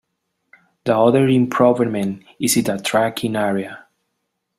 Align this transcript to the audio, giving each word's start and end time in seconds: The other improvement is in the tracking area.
The 0.85 0.97
other 0.97 1.27
improvement 1.27 2.23
is 2.39 2.57
in 2.57 2.63
the 2.63 2.79
tracking 2.79 3.35
area. 3.35 3.85